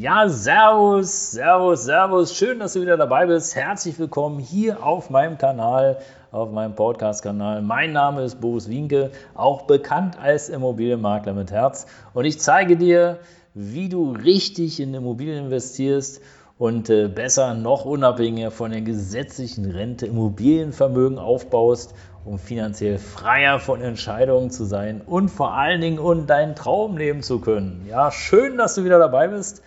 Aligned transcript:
Ja, 0.00 0.30
servus, 0.30 1.32
servus, 1.32 1.84
servus. 1.84 2.34
Schön, 2.34 2.58
dass 2.58 2.72
du 2.72 2.80
wieder 2.80 2.96
dabei 2.96 3.26
bist. 3.26 3.54
Herzlich 3.54 3.98
willkommen 3.98 4.38
hier 4.38 4.82
auf 4.82 5.10
meinem 5.10 5.36
Kanal, 5.36 5.98
auf 6.32 6.50
meinem 6.50 6.74
Podcast-Kanal. 6.74 7.60
Mein 7.60 7.92
Name 7.92 8.22
ist 8.22 8.40
Boris 8.40 8.66
Wienke, 8.70 9.10
auch 9.34 9.66
bekannt 9.66 10.16
als 10.18 10.48
Immobilienmakler 10.48 11.34
mit 11.34 11.50
Herz. 11.50 11.86
Und 12.14 12.24
ich 12.24 12.40
zeige 12.40 12.78
dir, 12.78 13.18
wie 13.52 13.90
du 13.90 14.12
richtig 14.12 14.80
in 14.80 14.94
Immobilien 14.94 15.44
investierst 15.44 16.22
und 16.56 16.88
äh, 16.88 17.08
besser 17.08 17.52
noch 17.52 17.84
unabhängiger 17.84 18.50
von 18.50 18.70
der 18.70 18.80
gesetzlichen 18.80 19.70
Rente 19.70 20.06
Immobilienvermögen 20.06 21.18
aufbaust, 21.18 21.92
um 22.24 22.38
finanziell 22.38 22.96
freier 22.96 23.58
von 23.58 23.82
Entscheidungen 23.82 24.50
zu 24.50 24.64
sein 24.64 25.02
und 25.04 25.28
vor 25.28 25.52
allen 25.52 25.82
Dingen 25.82 25.98
um 25.98 26.26
deinen 26.26 26.54
Traum 26.54 26.96
leben 26.96 27.22
zu 27.22 27.38
können. 27.40 27.84
Ja, 27.86 28.10
schön, 28.10 28.56
dass 28.56 28.76
du 28.76 28.84
wieder 28.84 28.98
dabei 28.98 29.28
bist. 29.28 29.62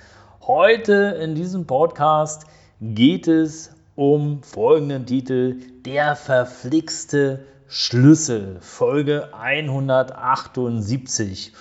Heute 0.46 1.18
in 1.22 1.36
diesem 1.36 1.68
Podcast 1.68 2.48
geht 2.82 3.30
es 3.30 3.74
um 3.96 4.44
folgenden 4.44 5.06
Titel: 5.06 5.56
Der 5.86 6.18
verflixte 6.18 7.46
Schlüssel, 7.70 8.58
Folge 8.60 9.30
178. 9.34 11.54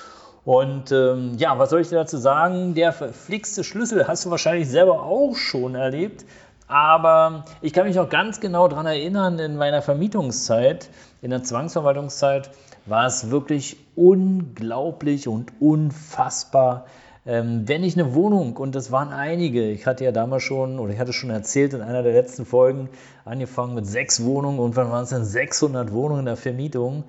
Und 0.45 0.91
ähm, 0.91 1.37
ja, 1.39 1.57
was 1.61 1.71
soll 1.71 1.83
ich 1.83 1.91
dir 1.91 1.95
dazu 1.95 2.17
sagen? 2.17 2.75
Der 2.75 2.93
verflixte 2.93 3.63
Schlüssel 3.63 4.09
hast 4.09 4.25
du 4.25 4.33
wahrscheinlich 4.33 4.69
selber 4.69 5.05
auch 5.05 5.37
schon 5.37 5.77
erlebt. 5.77 6.25
Aber 6.67 7.45
ich 7.61 7.73
kann 7.73 7.87
mich 7.87 8.01
auch 8.01 8.09
ganz 8.09 8.41
genau 8.41 8.67
daran 8.67 8.87
erinnern, 8.87 9.39
in 9.39 9.59
meiner 9.59 9.83
Vermietungszeit, 9.83 10.91
in 11.21 11.31
der 11.31 11.45
Zwangsverwaltungszeit, 11.45 12.51
war 12.87 13.07
es 13.07 13.31
wirklich 13.31 13.77
unglaublich 13.95 15.29
und 15.29 15.53
unfassbar 15.61 16.87
ähm, 17.25 17.69
wenn 17.69 17.85
ich 17.85 17.99
eine 17.99 18.15
Wohnung, 18.15 18.57
und 18.57 18.75
das 18.75 18.91
waren 18.91 19.13
einige, 19.13 19.71
ich 19.71 19.87
hatte 19.87 20.05
ja 20.05 20.13
damals 20.13 20.43
schon, 20.43 20.79
oder 20.79 20.93
ich 20.93 20.99
hatte 20.99 21.13
schon 21.13 21.31
erzählt 21.31 21.73
in 21.73 21.81
einer 21.81 22.03
der 22.03 22.13
letzten 22.13 22.45
Folgen, 22.45 22.89
angefangen 23.25 23.75
mit 23.75 23.87
sechs 23.87 24.25
Wohnungen 24.25 24.59
und 24.59 24.75
wann 24.75 24.91
waren 24.91 25.05
es 25.05 25.11
dann 25.11 25.25
600 25.25 25.93
Wohnungen 25.93 26.21
in 26.21 26.27
der 26.27 26.37
Vermietung. 26.37 27.05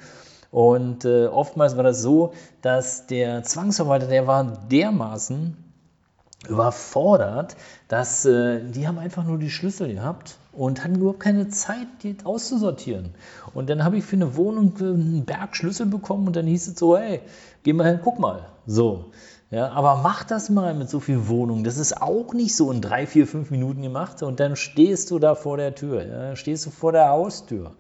Und 0.52 1.04
äh, 1.06 1.26
oftmals 1.26 1.78
war 1.78 1.84
das 1.84 2.04
so, 2.04 2.34
dass 2.62 3.08
der 3.08 3.42
Zwangsverwalter, 3.42 4.06
der 4.06 4.28
war 4.28 4.44
dermaßen 4.70 5.58
überfordert, 6.48 7.56
dass 7.88 8.26
äh, 8.26 8.60
die 8.64 8.88
haben 8.88 9.00
einfach 9.00 9.24
nur 9.24 9.40
die 9.40 9.50
Schlüssel 9.50 9.94
gehabt 9.96 10.36
und 10.52 10.84
hatten 10.84 10.96
überhaupt 10.96 11.22
keine 11.22 11.50
Zeit, 11.50 11.88
die 12.04 12.16
auszusortieren. 12.24 13.16
Und 13.56 13.70
dann 13.70 13.84
habe 13.84 13.98
ich 13.98 14.04
für 14.04 14.16
eine 14.16 14.36
Wohnung 14.36 14.74
äh, 14.80 14.84
einen 14.84 15.26
Berg 15.26 15.56
Schlüssel 15.56 15.88
bekommen 15.88 16.28
und 16.28 16.36
dann 16.36 16.46
hieß 16.46 16.68
es 16.68 16.78
so, 16.78 16.98
hey, 16.98 17.22
geh 17.64 17.74
mal 17.74 17.88
hin, 17.88 18.00
guck 18.04 18.20
mal. 18.20 18.48
So. 18.68 19.12
Ja, 19.54 19.70
aber 19.70 19.98
mach 20.02 20.24
das 20.24 20.50
mal 20.50 20.74
mit 20.74 20.90
so 20.90 21.00
viel 21.00 21.28
Wohnung. 21.28 21.64
Das 21.64 21.78
ist 21.78 22.02
auch 22.02 22.34
nicht 22.34 22.56
so 22.56 22.72
in 22.72 22.82
drei, 22.82 23.06
vier, 23.06 23.28
fünf 23.28 23.52
Minuten 23.52 23.84
gemacht. 23.84 24.24
Und 24.24 24.40
dann 24.40 24.56
stehst 24.56 25.12
du 25.12 25.20
da 25.20 25.36
vor 25.36 25.58
der 25.58 25.76
Tür. 25.76 26.04
Ja, 26.04 26.36
stehst 26.36 26.66
du 26.66 26.72
vor 26.72 26.92
der 26.92 27.10
Haustür. 27.10 27.74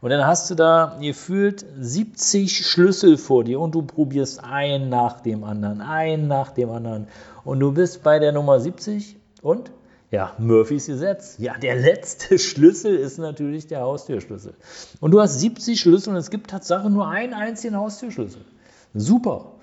Und 0.00 0.08
dann 0.08 0.26
hast 0.26 0.48
du 0.48 0.54
da 0.54 0.96
gefühlt 1.02 1.66
70 1.78 2.66
Schlüssel 2.66 3.18
vor 3.18 3.44
dir 3.44 3.60
und 3.60 3.74
du 3.74 3.82
probierst 3.82 4.42
einen 4.42 4.88
nach 4.88 5.20
dem 5.20 5.44
anderen, 5.44 5.82
einen 5.82 6.28
nach 6.28 6.50
dem 6.52 6.70
anderen. 6.70 7.08
Und 7.44 7.60
du 7.60 7.72
bist 7.72 8.02
bei 8.02 8.18
der 8.18 8.32
Nummer 8.32 8.58
70 8.58 9.16
und 9.42 9.70
ja, 10.10 10.32
Murphys 10.38 10.86
Gesetz. 10.86 11.36
Ja, 11.36 11.58
der 11.58 11.76
letzte 11.76 12.38
Schlüssel 12.38 12.96
ist 12.96 13.18
natürlich 13.18 13.66
der 13.66 13.80
Haustürschlüssel. 13.80 14.54
Und 15.00 15.10
du 15.10 15.20
hast 15.20 15.40
70 15.40 15.78
Schlüssel 15.78 16.08
und 16.08 16.16
es 16.16 16.30
gibt 16.30 16.48
tatsächlich 16.48 16.90
nur 16.90 17.06
einen 17.06 17.34
einzigen 17.34 17.76
Haustürschlüssel. 17.76 18.46
Super. 18.94 19.57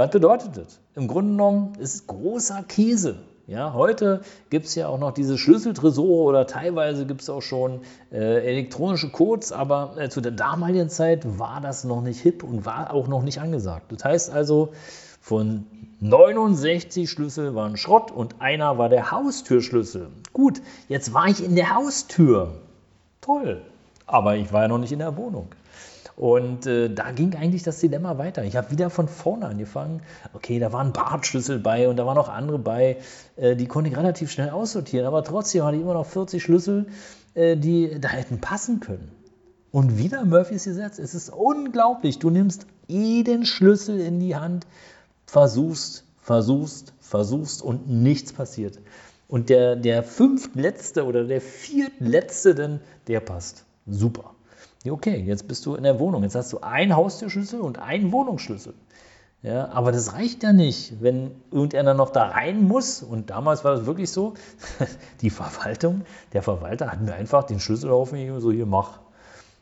Was 0.00 0.08
bedeutet 0.12 0.56
das? 0.56 0.80
Im 0.94 1.08
Grunde 1.08 1.32
genommen 1.32 1.74
ist 1.78 1.94
es 1.94 2.06
großer 2.06 2.62
Käse. 2.62 3.18
Ja, 3.46 3.74
heute 3.74 4.22
gibt 4.48 4.64
es 4.64 4.74
ja 4.74 4.88
auch 4.88 4.98
noch 4.98 5.12
diese 5.12 5.36
Schlüsseltresore 5.36 6.22
oder 6.22 6.46
teilweise 6.46 7.04
gibt 7.04 7.20
es 7.20 7.28
auch 7.28 7.42
schon 7.42 7.82
äh, 8.10 8.16
elektronische 8.48 9.10
Codes, 9.10 9.52
aber 9.52 9.96
äh, 9.98 10.08
zu 10.08 10.22
der 10.22 10.32
damaligen 10.32 10.88
Zeit 10.88 11.38
war 11.38 11.60
das 11.60 11.84
noch 11.84 12.00
nicht 12.00 12.18
hip 12.18 12.42
und 12.42 12.64
war 12.64 12.94
auch 12.94 13.08
noch 13.08 13.22
nicht 13.22 13.42
angesagt. 13.42 13.92
Das 13.92 14.02
heißt 14.02 14.30
also, 14.30 14.70
von 15.20 15.66
69 16.00 17.10
Schlüssel 17.10 17.54
waren 17.54 17.76
Schrott 17.76 18.10
und 18.10 18.40
einer 18.40 18.78
war 18.78 18.88
der 18.88 19.10
Haustürschlüssel. 19.10 20.08
Gut, 20.32 20.62
jetzt 20.88 21.12
war 21.12 21.26
ich 21.26 21.44
in 21.44 21.56
der 21.56 21.74
Haustür. 21.74 22.54
Toll, 23.20 23.60
aber 24.06 24.36
ich 24.36 24.50
war 24.50 24.62
ja 24.62 24.68
noch 24.68 24.78
nicht 24.78 24.92
in 24.92 25.00
der 25.00 25.18
Wohnung. 25.18 25.48
Und 26.20 26.66
äh, 26.66 26.90
da 26.90 27.12
ging 27.12 27.34
eigentlich 27.34 27.62
das 27.62 27.80
Dilemma 27.80 28.18
weiter. 28.18 28.44
Ich 28.44 28.54
habe 28.54 28.70
wieder 28.70 28.90
von 28.90 29.08
vorne 29.08 29.46
angefangen. 29.46 30.02
Okay, 30.34 30.58
da 30.58 30.70
waren 30.70 30.92
Bartschlüssel 30.92 31.58
bei 31.58 31.88
und 31.88 31.96
da 31.96 32.04
waren 32.04 32.16
noch 32.16 32.28
andere 32.28 32.58
bei. 32.58 32.98
Äh, 33.36 33.56
die 33.56 33.64
konnte 33.64 33.88
ich 33.88 33.96
relativ 33.96 34.30
schnell 34.30 34.50
aussortieren. 34.50 35.06
Aber 35.06 35.24
trotzdem 35.24 35.64
hatte 35.64 35.76
ich 35.76 35.82
immer 35.82 35.94
noch 35.94 36.04
40 36.04 36.42
Schlüssel, 36.42 36.88
äh, 37.32 37.56
die 37.56 37.98
da 37.98 38.08
hätten 38.08 38.38
passen 38.38 38.80
können. 38.80 39.10
Und 39.72 39.96
wieder 39.96 40.22
Murphys 40.26 40.64
Gesetz. 40.64 40.98
Es 40.98 41.14
ist 41.14 41.30
unglaublich. 41.30 42.18
Du 42.18 42.28
nimmst 42.28 42.66
jeden 42.86 43.46
Schlüssel 43.46 43.98
in 43.98 44.20
die 44.20 44.36
Hand, 44.36 44.66
versuchst, 45.24 46.04
versuchst, 46.20 46.92
versuchst 47.00 47.62
und 47.62 47.88
nichts 47.88 48.34
passiert. 48.34 48.78
Und 49.26 49.48
der, 49.48 49.74
der 49.74 50.02
fünftletzte 50.02 51.06
oder 51.06 51.24
der 51.24 51.40
viertletzte, 51.40 52.54
denn 52.54 52.80
der 53.06 53.20
passt. 53.20 53.64
Super. 53.86 54.34
Okay, 54.88 55.22
jetzt 55.26 55.48
bist 55.48 55.66
du 55.66 55.74
in 55.74 55.82
der 55.82 55.98
Wohnung. 55.98 56.22
Jetzt 56.22 56.34
hast 56.34 56.52
du 56.52 56.60
einen 56.60 56.96
Haustürschlüssel 56.96 57.60
und 57.60 57.78
einen 57.78 58.12
Wohnungsschlüssel. 58.12 58.74
Ja, 59.42 59.70
aber 59.70 59.90
das 59.90 60.12
reicht 60.12 60.42
ja 60.42 60.52
nicht, 60.52 61.00
wenn 61.00 61.30
irgendeiner 61.50 61.94
noch 61.94 62.10
da 62.10 62.26
rein 62.28 62.68
muss. 62.68 63.02
Und 63.02 63.30
damals 63.30 63.64
war 63.64 63.74
das 63.74 63.86
wirklich 63.86 64.10
so. 64.10 64.34
Die 65.22 65.30
Verwaltung, 65.30 66.02
der 66.32 66.42
Verwalter 66.42 66.92
hat 66.92 67.00
mir 67.00 67.14
einfach 67.14 67.44
den 67.44 67.58
Schlüssel 67.58 67.90
aufgegeben, 67.90 68.40
so 68.40 68.52
hier 68.52 68.66
mach. 68.66 69.00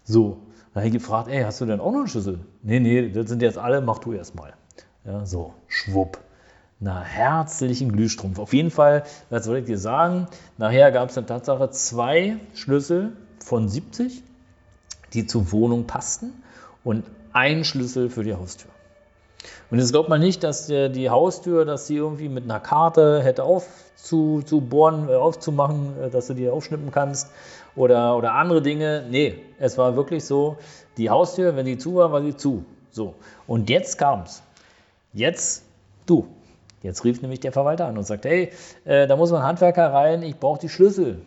So. 0.05 0.39
Dann 0.75 0.83
habe 0.83 0.89
ich 0.89 0.93
gefragt, 0.95 1.29
ey, 1.29 1.43
hast 1.43 1.61
du 1.61 1.67
denn 1.67 1.81
auch 1.81 1.93
noch 1.93 2.01
einen 2.01 2.09
Schlüssel? 2.09 2.41
Nee, 2.63 2.81
nee, 2.81 3.09
das 3.11 3.29
sind 3.29 3.41
jetzt 3.41 3.59
alle, 3.59 3.81
mach 3.81 3.99
du 3.99 4.13
erstmal. 4.13 4.53
Ja, 5.05 5.25
so, 5.25 5.55
schwupp. 5.69 6.19
Na, 6.81 7.01
herzlichen 7.01 7.91
Glühstrumpf. 7.91 8.39
Auf 8.39 8.53
jeden 8.53 8.71
Fall, 8.71 9.03
was 9.31 9.45
soll 9.45 9.59
ich 9.59 9.65
dir 9.65 9.79
sagen? 9.79 10.29
Nachher 10.59 10.93
gab 10.93 11.11
es 11.11 11.19
eine 11.19 11.27
Tatsache 11.27 11.71
zwei 11.71 12.37
Schlüssel 12.55 13.17
von 13.45 13.69
70 13.69 14.23
die 15.13 15.27
zur 15.27 15.53
Wohnung 15.53 15.87
passten 15.87 16.43
und 16.85 17.05
ein 17.33 17.65
Schlüssel 17.65 18.11
für 18.11 18.25
die 18.25 18.35
Haustür. 18.35 18.71
Und 19.71 19.79
jetzt 19.79 19.93
glaubt 19.93 20.09
man 20.09 20.21
nicht, 20.21 20.43
dass 20.43 20.67
der, 20.67 20.89
die 20.89 21.11
Haustür, 21.11 21.65
dass 21.65 21.87
sie 21.87 21.97
irgendwie 21.97 22.29
mit 22.29 22.45
einer 22.45 22.61
Karte 22.61 23.23
hätte 23.23 23.45
aufzubohren, 23.45 25.09
äh, 25.09 25.15
aufzumachen, 25.15 26.01
äh, 26.01 26.11
dass 26.11 26.27
du 26.27 26.35
die 26.35 26.49
aufschnippen 26.49 26.91
kannst 26.91 27.31
oder, 27.77 28.17
oder 28.17 28.33
andere 28.35 28.63
Dinge. 28.63 29.05
Nee, 29.11 29.39
es 29.59 29.79
war 29.79 29.95
wirklich 29.97 30.25
so, 30.25 30.57
die 30.97 31.11
Haustür, 31.11 31.55
wenn 31.57 31.67
die 31.67 31.79
zu 31.79 31.95
war, 31.95 32.13
war 32.13 32.23
sie 32.23 32.37
zu. 32.37 32.65
So. 32.91 33.15
Und 33.47 33.71
jetzt 33.71 33.99
kam 33.99 34.23
es. 34.23 34.43
Jetzt 35.13 35.65
du. 36.07 36.27
Jetzt 36.83 37.05
rief 37.05 37.23
nämlich 37.23 37.41
der 37.41 37.53
Verwalter 37.53 37.87
an 37.87 37.99
und 37.99 38.05
sagt, 38.05 38.25
hey, 38.25 38.51
äh, 38.85 39.07
da 39.07 39.17
muss 39.17 39.31
man 39.31 39.43
Handwerker 39.43 39.93
rein, 39.93 40.23
ich 40.23 40.37
brauche 40.39 40.61
die 40.61 40.69
Schlüssel. 40.69 41.21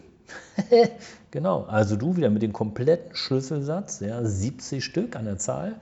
genau, 1.31 1.63
also 1.63 1.95
du 1.95 2.18
wieder 2.18 2.30
mit 2.30 2.42
dem 2.42 2.54
kompletten 2.54 3.16
Schlüsselsatz, 3.16 4.00
ja, 4.01 4.24
70 4.24 4.83
Stück 4.83 5.16
an 5.16 5.25
der 5.25 5.38
Zahl, 5.38 5.75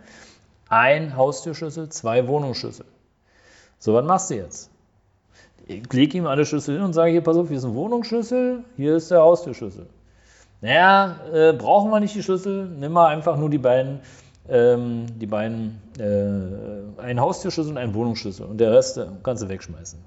ein 0.69 1.15
Haustürschlüssel, 1.15 1.89
zwei 1.89 2.27
Wohnungsschlüssel. 2.27 2.85
So, 3.79 3.93
was 3.93 4.05
machst 4.05 4.29
du 4.29 4.35
jetzt? 4.35 4.69
Ich 5.65 5.91
lege 5.93 6.17
ihm 6.17 6.27
alle 6.27 6.45
Schlüssel 6.45 6.75
hin 6.75 6.83
und 6.83 6.93
sage, 6.93 7.11
hier, 7.11 7.21
pass 7.21 7.37
auf, 7.37 7.47
hier 7.47 7.57
ist 7.57 7.65
ein 7.65 7.75
Wohnungsschlüssel, 7.75 8.63
hier 8.75 8.95
ist 8.95 9.11
der 9.11 9.21
Haustürschlüssel. 9.21 9.87
Naja, 10.61 11.15
äh, 11.33 11.53
brauchen 11.53 11.89
wir 11.91 11.99
nicht 11.99 12.15
die 12.15 12.23
Schlüssel, 12.23 12.67
nimm 12.67 12.91
mal 12.91 13.07
einfach 13.07 13.37
nur 13.37 13.49
die 13.49 13.57
beiden, 13.57 13.99
ähm, 14.49 15.05
die 15.19 15.27
beiden, 15.27 15.81
äh, 15.97 17.01
einen 17.01 17.19
Haustürschlüssel 17.21 17.71
und 17.71 17.77
einen 17.77 17.93
Wohnungsschlüssel 17.93 18.45
und 18.45 18.57
der 18.57 18.73
Rest 18.73 18.97
äh, 18.97 19.05
kannst 19.23 19.43
du 19.43 19.49
wegschmeißen. 19.49 19.99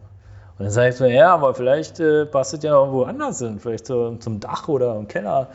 Und 0.63 0.67
dann 0.67 0.75
sage 0.75 0.91
ich 0.91 0.95
so, 0.95 1.07
ja, 1.07 1.35
aber 1.35 1.57
vielleicht 1.57 1.99
äh, 1.99 2.25
passt 2.25 2.55
es 2.55 2.63
ja 2.63 2.71
noch 2.71 2.93
woanders 2.93 3.41
hin, 3.41 3.59
vielleicht 3.59 3.85
so, 3.85 4.15
zum 4.15 4.39
Dach 4.39 4.69
oder 4.69 4.97
im 4.97 5.09
Keller. 5.09 5.49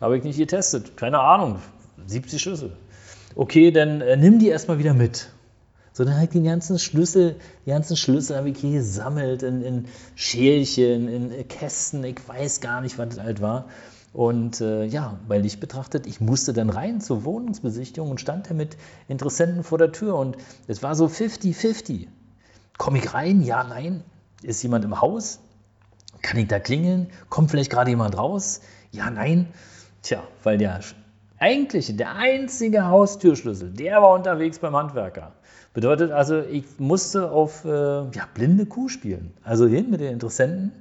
Habe 0.00 0.16
ich 0.16 0.22
nicht 0.22 0.38
getestet, 0.38 0.96
keine 0.96 1.18
Ahnung, 1.18 1.58
70 2.06 2.40
Schlüssel. 2.40 2.70
Okay, 3.34 3.72
dann 3.72 4.00
äh, 4.00 4.16
nimm 4.16 4.38
die 4.38 4.46
erstmal 4.46 4.78
wieder 4.78 4.94
mit. 4.94 5.30
So, 5.92 6.04
dann 6.04 6.14
habe 6.14 6.26
ich 6.26 6.30
die 6.30 6.44
ganzen 6.44 6.78
Schlüssel, 6.78 7.34
die 7.66 7.70
ganzen 7.70 7.96
Schlüssel 7.96 8.36
habe 8.36 8.50
ich 8.50 8.58
hier 8.58 8.78
gesammelt 8.78 9.42
in, 9.42 9.62
in 9.62 9.86
Schälchen, 10.14 11.08
in 11.08 11.48
Kästen, 11.48 12.04
ich 12.04 12.20
weiß 12.24 12.60
gar 12.60 12.82
nicht, 12.82 12.98
was 12.98 13.16
das 13.16 13.24
halt 13.24 13.42
war. 13.42 13.64
Und 14.12 14.60
äh, 14.60 14.84
ja, 14.84 15.18
weil 15.26 15.44
ich 15.44 15.58
betrachtet, 15.58 16.06
ich 16.06 16.20
musste 16.20 16.52
dann 16.52 16.70
rein 16.70 17.00
zur 17.00 17.24
Wohnungsbesichtigung 17.24 18.12
und 18.12 18.20
stand 18.20 18.48
da 18.48 18.54
mit 18.54 18.76
Interessenten 19.08 19.64
vor 19.64 19.78
der 19.78 19.90
Tür 19.90 20.14
und 20.14 20.36
es 20.68 20.84
war 20.84 20.94
so 20.94 21.06
50-50. 21.06 22.06
Komme 22.78 22.98
ich 22.98 23.12
rein? 23.12 23.42
Ja, 23.42 23.64
nein. 23.64 24.04
Ist 24.42 24.62
jemand 24.62 24.84
im 24.84 25.00
Haus? 25.00 25.40
Kann 26.20 26.38
ich 26.38 26.48
da 26.48 26.58
klingeln? 26.58 27.08
Kommt 27.28 27.50
vielleicht 27.50 27.70
gerade 27.70 27.90
jemand 27.90 28.16
raus? 28.16 28.60
Ja, 28.90 29.10
nein. 29.10 29.48
Tja, 30.02 30.22
weil 30.42 30.58
der 30.58 30.80
eigentliche, 31.38 31.94
der 31.94 32.14
einzige 32.14 32.86
Haustürschlüssel, 32.86 33.70
der 33.70 34.02
war 34.02 34.12
unterwegs 34.14 34.58
beim 34.58 34.76
Handwerker. 34.76 35.32
Bedeutet 35.74 36.12
also, 36.12 36.40
ich 36.40 36.64
musste 36.78 37.30
auf 37.30 37.64
äh, 37.64 37.68
ja, 37.68 38.28
blinde 38.34 38.66
Kuh 38.66 38.88
spielen. 38.88 39.32
Also 39.42 39.66
hin 39.66 39.90
mit 39.90 40.00
den 40.00 40.12
Interessenten 40.12 40.72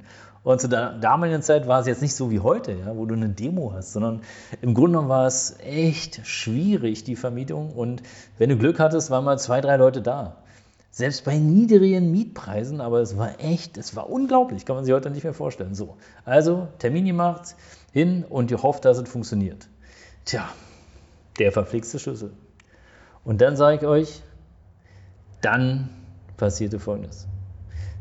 und 0.44 0.60
zu 0.60 0.68
der 0.68 0.94
damaligen 0.94 1.44
Zeit 1.44 1.68
war 1.68 1.82
es 1.82 1.88
jetzt 1.88 2.02
nicht 2.02 2.16
so 2.16 2.32
wie 2.32 2.40
heute, 2.40 2.72
ja, 2.72 2.96
wo 2.96 3.06
du 3.06 3.14
eine 3.14 3.30
Demo 3.30 3.74
hast, 3.76 3.94
sondern 3.94 4.22
im 4.62 4.74
Grunde 4.74 4.94
genommen 4.94 5.10
war 5.10 5.28
es 5.28 5.58
echt 5.60 6.26
schwierig, 6.26 7.04
die 7.04 7.16
Vermietung. 7.16 7.72
Und 7.72 8.02
wenn 8.40 8.50
du 8.50 8.58
Glück 8.58 8.80
hattest, 8.80 9.12
waren 9.12 9.24
mal 9.24 9.38
zwei, 9.38 9.62
drei 9.62 9.78
Leute 9.78 10.02
da. 10.02 10.38
Selbst 10.92 11.24
bei 11.24 11.38
niedrigen 11.38 12.12
Mietpreisen, 12.12 12.82
aber 12.82 13.00
es 13.00 13.18
war 13.18 13.40
echt, 13.40 13.78
es 13.78 13.96
war 13.96 14.10
unglaublich, 14.10 14.66
kann 14.66 14.76
man 14.76 14.86
sich 14.86 14.94
heute 14.94 15.10
nicht 15.10 15.24
mehr 15.24 15.34
vorstellen. 15.34 15.74
So, 15.74 15.98
also 16.26 16.68
Termin 16.80 17.06
gemacht, 17.06 17.56
hin 17.94 18.26
und 18.28 18.48
gehofft, 18.48 18.86
dass 18.86 18.98
es 18.98 19.10
funktioniert. 19.10 19.68
Tja, 20.26 20.50
der 21.40 21.52
verflixte 21.52 21.98
Schlüssel. 21.98 22.34
Und 23.24 23.42
dann 23.42 23.56
sage 23.56 23.78
ich 23.78 23.86
euch, 23.86 24.22
dann 25.42 25.90
passierte 26.38 26.80
Folgendes. 26.80 27.28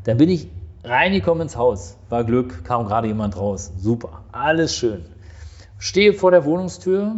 Dann 0.03 0.17
bin 0.17 0.29
ich 0.29 0.49
Reingekommen 0.83 1.43
ins 1.43 1.55
Haus, 1.57 1.97
war 2.09 2.23
Glück, 2.23 2.63
kam 2.65 2.87
gerade 2.87 3.07
jemand 3.07 3.37
raus. 3.37 3.71
Super, 3.77 4.23
alles 4.31 4.75
schön. 4.75 5.05
Stehe 5.77 6.13
vor 6.13 6.31
der 6.31 6.43
Wohnungstür, 6.43 7.17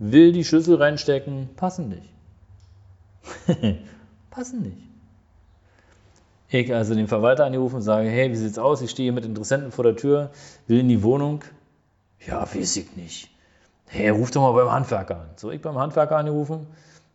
will 0.00 0.32
die 0.32 0.44
Schlüssel 0.44 0.76
reinstecken, 0.76 1.50
passen 1.54 1.88
nicht. 1.88 2.10
passen 4.34 4.62
nicht. 4.62 4.76
Ich 6.48 6.72
also 6.72 6.94
den 6.94 7.08
Verwalter 7.08 7.44
angerufen 7.46 7.76
und 7.76 7.82
sage, 7.82 8.08
hey, 8.08 8.30
wie 8.30 8.36
sieht's 8.36 8.58
aus? 8.58 8.80
Ich 8.82 8.90
stehe 8.90 9.12
mit 9.12 9.24
Interessenten 9.24 9.72
vor 9.72 9.84
der 9.84 9.96
Tür, 9.96 10.30
will 10.66 10.80
in 10.80 10.88
die 10.88 11.02
Wohnung. 11.02 11.42
Ja, 12.26 12.42
weiß 12.42 12.76
ich 12.76 12.96
nicht. 12.96 13.30
Hey, 13.86 14.10
ruf 14.10 14.30
doch 14.30 14.42
mal 14.42 14.52
beim 14.52 14.70
Handwerker 14.70 15.16
an. 15.16 15.30
So, 15.36 15.50
ich 15.50 15.60
beim 15.60 15.78
Handwerker 15.78 16.16
angerufen. 16.16 16.66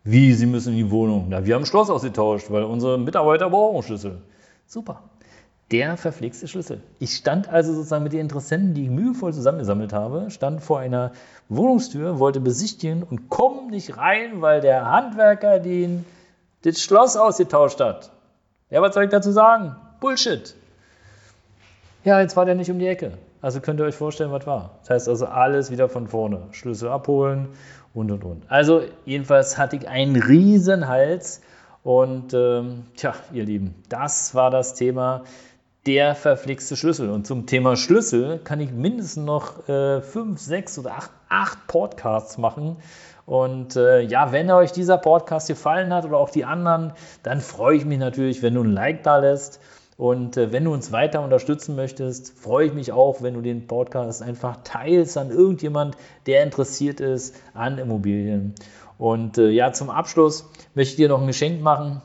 Wie, 0.04 0.34
Sie 0.34 0.46
müssen 0.46 0.74
in 0.74 0.78
die 0.78 0.92
Wohnung? 0.92 1.28
Na, 1.30 1.46
wir 1.46 1.56
haben 1.56 1.64
ein 1.64 1.66
Schloss 1.66 1.90
ausgetauscht, 1.90 2.50
weil 2.50 2.64
unsere 2.64 2.98
Mitarbeiter 2.98 3.50
brauchen 3.50 3.84
Schlüssel. 3.84 4.22
Super 4.66 5.04
der 5.72 5.98
verpflegste 5.98 6.48
Schlüssel. 6.48 6.82
Ich 6.98 7.16
stand 7.16 7.48
also 7.48 7.74
sozusagen 7.74 8.04
mit 8.04 8.14
den 8.14 8.22
Interessenten, 8.22 8.74
die 8.74 8.86
ich 8.86 8.90
mühevoll 8.90 9.34
zusammengesammelt 9.34 9.94
habe, 9.94 10.32
stand 10.32 10.64
vor 10.64 10.80
einer 10.80 11.12
Wohnungstür, 11.48 12.20
wollte 12.20 12.40
besichtigen 12.40 13.04
und 13.04 13.30
komme 13.30 13.70
nicht 13.70 13.98
rein, 13.98 14.42
weil 14.42 14.62
der 14.62 14.90
Handwerker 14.90 15.60
den, 15.60 16.06
das 16.64 16.82
Schloss 16.82 17.16
ausgetauscht 17.16 17.80
hat. 17.80 18.12
Ja, 18.70 18.82
was 18.82 18.94
soll 18.94 19.06
ich 19.06 19.10
dazu 19.10 19.32
sagen? 19.32 19.76
Bullshit. 20.00 20.56
Ja, 22.04 22.22
jetzt 22.22 22.38
war 22.38 22.46
der 22.46 22.56
nicht 22.56 22.72
um 22.72 22.80
die 22.80 22.88
Ecke. 22.88 23.18
Also 23.42 23.62
könnt 23.62 23.80
ihr 23.80 23.86
euch 23.86 23.96
vorstellen, 23.96 24.32
was 24.32 24.46
war. 24.46 24.80
Das 24.82 24.90
heißt 24.90 25.10
also 25.10 25.26
alles 25.26 25.72
wieder 25.72 25.90
von 25.90 26.08
vorne. 26.08 26.48
Schlüssel 26.52 26.90
abholen 26.90 27.50
und 27.94 28.12
und 28.12 28.24
und. 28.24 28.44
Also 28.50 28.84
jedenfalls 29.06 29.58
hatte 29.58 29.78
ich 29.78 29.88
einen 29.88 30.16
riesen 30.16 30.88
Hals. 30.88 31.42
Und 31.84 32.34
ähm, 32.34 32.86
tja, 32.98 33.14
ihr 33.32 33.46
Lieben, 33.46 33.76
das 33.88 34.36
war 34.36 34.52
das 34.52 34.74
Thema 34.76 35.24
der 35.86 36.14
verflixte 36.14 36.76
Schlüssel. 36.76 37.10
Und 37.10 37.26
zum 37.26 37.46
Thema 37.46 37.78
Schlüssel 37.78 38.40
kann 38.40 38.60
ich 38.60 38.72
mindestens 38.72 39.26
noch 39.26 39.68
äh, 39.70 40.02
fünf, 40.02 40.40
sechs 40.40 40.78
oder 40.78 40.92
acht, 40.92 41.12
acht 41.30 41.68
Podcasts 41.68 42.38
machen. 42.38 42.78
Und 43.30 43.76
äh, 43.76 44.02
ja, 44.02 44.32
wenn 44.32 44.50
euch 44.50 44.72
dieser 44.72 44.98
Podcast 44.98 45.48
gefallen 45.50 45.94
hat 45.94 46.04
oder 46.04 46.18
auch 46.18 46.32
die 46.32 46.46
anderen, 46.46 46.94
dann 47.22 47.42
freue 47.42 47.78
ich 47.78 47.86
mich 47.86 48.00
natürlich, 48.00 48.42
wenn 48.42 48.56
du 48.56 48.64
ein 48.64 48.72
Like 48.72 49.04
da 49.04 49.20
lässt. 49.20 49.60
Und 49.98 50.36
äh, 50.36 50.52
wenn 50.52 50.66
du 50.66 50.74
uns 50.74 50.92
weiter 50.92 51.22
unterstützen 51.22 51.76
möchtest, 51.76 52.34
freue 52.40 52.66
ich 52.66 52.74
mich 52.74 52.92
auch, 52.92 53.22
wenn 53.22 53.36
du 53.36 53.42
den 53.42 53.68
Podcast 53.68 54.24
einfach 54.24 54.58
teilst 54.64 55.16
an 55.16 55.30
irgendjemand, 55.30 55.96
der 56.26 56.42
interessiert 56.42 57.02
ist 57.02 57.36
an 57.54 57.78
Immobilien. 57.78 58.56
Und 58.98 59.38
äh, 59.38 59.50
ja, 59.50 59.74
zum 59.74 59.92
Abschluss 59.92 60.50
möchte 60.74 60.94
ich 60.94 60.98
dir 60.98 61.10
noch 61.10 61.22
ein 61.22 61.28
Geschenk 61.28 61.62
machen 61.62 62.02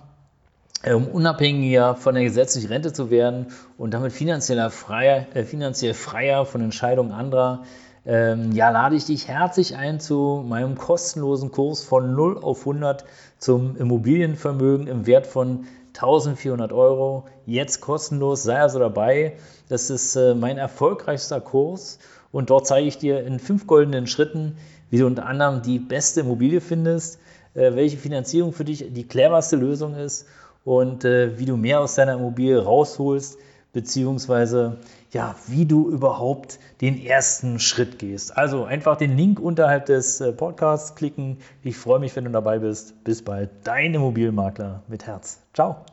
um 0.86 1.06
unabhängiger 1.06 1.94
von 1.94 2.14
der 2.14 2.24
gesetzlichen 2.24 2.68
Rente 2.68 2.92
zu 2.92 3.10
werden 3.10 3.46
und 3.78 3.94
damit 3.94 4.12
finanziell 4.12 4.68
freier, 4.68 5.24
äh, 5.32 5.44
finanziell 5.44 5.94
freier 5.94 6.44
von 6.44 6.60
Entscheidungen 6.60 7.10
anderer, 7.10 7.62
ähm, 8.06 8.52
ja, 8.52 8.70
lade 8.70 8.96
ich 8.96 9.06
dich 9.06 9.28
herzlich 9.28 9.76
ein 9.76 9.98
zu 9.98 10.44
meinem 10.46 10.76
kostenlosen 10.76 11.50
Kurs 11.50 11.82
von 11.82 12.14
0 12.14 12.38
auf 12.38 12.60
100 12.60 13.04
zum 13.38 13.76
Immobilienvermögen 13.76 14.86
im 14.88 15.06
Wert 15.06 15.26
von 15.26 15.66
1400 15.94 16.72
Euro. 16.72 17.24
Jetzt 17.46 17.80
kostenlos, 17.80 18.42
sei 18.42 18.60
also 18.60 18.78
dabei. 18.78 19.36
Das 19.68 19.90
ist 19.90 20.16
äh, 20.16 20.34
mein 20.34 20.58
erfolgreichster 20.58 21.40
Kurs 21.40 21.98
und 22.30 22.50
dort 22.50 22.66
zeige 22.66 22.88
ich 22.88 22.98
dir 22.98 23.24
in 23.24 23.38
fünf 23.38 23.66
goldenen 23.66 24.06
Schritten, 24.06 24.56
wie 24.90 24.98
du 24.98 25.06
unter 25.06 25.24
anderem 25.24 25.62
die 25.62 25.78
beste 25.78 26.20
Immobilie 26.20 26.60
findest, 26.60 27.18
äh, 27.54 27.74
welche 27.74 27.96
Finanzierung 27.96 28.52
für 28.52 28.64
dich 28.64 28.92
die 28.92 29.08
cleverste 29.08 29.56
Lösung 29.56 29.94
ist 29.94 30.26
und 30.64 31.04
äh, 31.04 31.38
wie 31.38 31.46
du 31.46 31.56
mehr 31.56 31.80
aus 31.80 31.94
deiner 31.94 32.14
Immobilie 32.14 32.62
rausholst, 32.62 33.38
beziehungsweise 33.74 34.78
ja, 35.10 35.34
wie 35.46 35.66
du 35.66 35.90
überhaupt 35.90 36.58
den 36.80 36.98
ersten 37.00 37.58
Schritt 37.60 37.98
gehst. 37.98 38.36
Also 38.36 38.64
einfach 38.64 38.96
den 38.96 39.16
Link 39.16 39.38
unterhalb 39.38 39.86
des 39.86 40.20
äh, 40.20 40.32
Podcasts 40.32 40.94
klicken. 40.94 41.38
Ich 41.62 41.76
freue 41.76 42.00
mich, 42.00 42.16
wenn 42.16 42.24
du 42.24 42.30
dabei 42.30 42.58
bist. 42.60 43.04
Bis 43.04 43.22
bald, 43.22 43.50
dein 43.64 43.92
Immobilienmakler 43.94 44.82
mit 44.88 45.06
Herz. 45.06 45.40
Ciao. 45.52 45.84